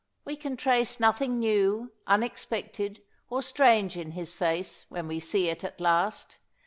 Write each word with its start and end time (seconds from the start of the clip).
We 0.25 0.35
can 0.35 0.57
trace 0.57 0.99
Nothing 0.99 1.37
new, 1.37 1.91
unexpected, 2.07 3.03
or 3.29 3.43
strange 3.43 3.95
in 3.95 4.13
his 4.13 4.33
face 4.33 4.87
When 4.89 5.07
we 5.07 5.19
see 5.19 5.47
it 5.47 5.63
at 5.63 5.79
last. 5.79 6.39